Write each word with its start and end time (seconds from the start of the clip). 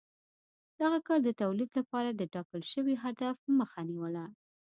دغه 0.79 0.99
کار 1.07 1.19
د 1.23 1.29
تولید 1.41 1.69
لپاره 1.79 2.09
د 2.13 2.21
ټاکل 2.33 2.61
شوي 2.73 2.95
هدف 3.03 3.37
مخه 3.59 3.81
نیوله 3.89 4.25